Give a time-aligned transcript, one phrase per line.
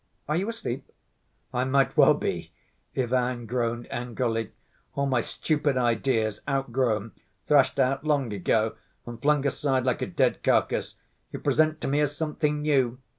[0.27, 0.89] Are you asleep?"
[1.53, 2.51] "I might well be,"
[2.97, 4.51] Ivan groaned angrily.
[4.95, 7.11] "All my stupid ideas—outgrown,
[7.45, 12.17] thrashed out long ago, and flung aside like a dead carcass—you present to me as
[12.17, 12.97] something new!"